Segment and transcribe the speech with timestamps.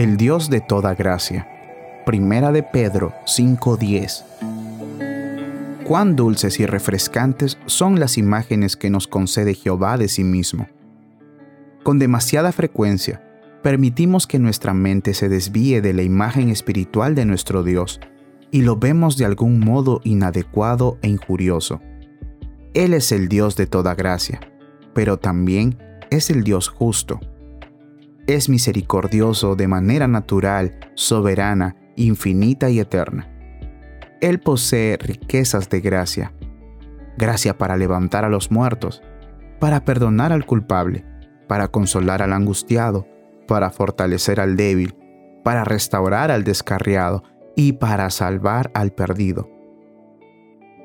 [0.00, 1.46] El Dios de toda gracia.
[2.06, 4.24] Primera de Pedro 5:10.
[5.84, 10.68] Cuán dulces y refrescantes son las imágenes que nos concede Jehová de sí mismo.
[11.82, 13.22] Con demasiada frecuencia,
[13.62, 18.00] permitimos que nuestra mente se desvíe de la imagen espiritual de nuestro Dios
[18.50, 21.82] y lo vemos de algún modo inadecuado e injurioso.
[22.72, 24.40] Él es el Dios de toda gracia,
[24.94, 25.76] pero también
[26.08, 27.20] es el Dios justo
[28.26, 33.28] es misericordioso de manera natural, soberana, infinita y eterna.
[34.20, 36.32] Él posee riquezas de gracia,
[37.16, 39.02] gracia para levantar a los muertos,
[39.58, 41.04] para perdonar al culpable,
[41.48, 43.06] para consolar al angustiado,
[43.48, 44.94] para fortalecer al débil,
[45.42, 47.22] para restaurar al descarriado
[47.56, 49.48] y para salvar al perdido.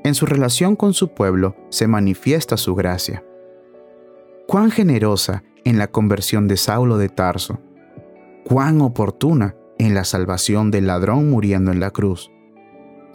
[0.03, 3.23] En su relación con su pueblo se manifiesta su gracia.
[4.47, 7.59] Cuán generosa en la conversión de Saulo de Tarso,
[8.43, 12.31] cuán oportuna en la salvación del ladrón muriendo en la cruz,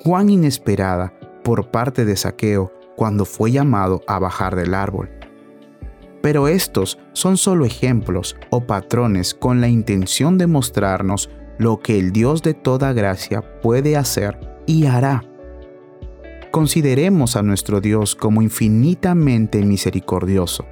[0.03, 1.15] cuán inesperada
[1.45, 5.09] por parte de Saqueo cuando fue llamado a bajar del árbol.
[6.21, 12.11] Pero estos son solo ejemplos o patrones con la intención de mostrarnos lo que el
[12.11, 15.23] Dios de toda gracia puede hacer y hará.
[16.51, 20.67] Consideremos a nuestro Dios como infinitamente misericordioso.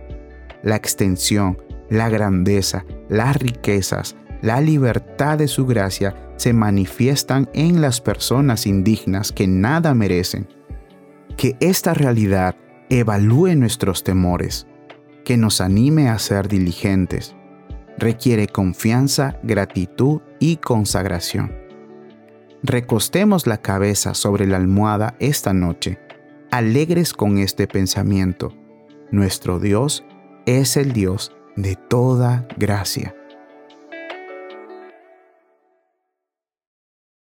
[0.62, 1.58] La extensión
[1.90, 9.32] la grandeza, las riquezas, la libertad de su gracia se manifiestan en las personas indignas
[9.32, 10.46] que nada merecen.
[11.36, 12.56] Que esta realidad
[12.90, 14.66] evalúe nuestros temores,
[15.24, 17.34] que nos anime a ser diligentes.
[17.96, 21.52] Requiere confianza, gratitud y consagración.
[22.62, 25.98] Recostemos la cabeza sobre la almohada esta noche,
[26.50, 28.52] alegres con este pensamiento.
[29.10, 30.04] Nuestro Dios
[30.48, 33.14] es el Dios de toda gracia.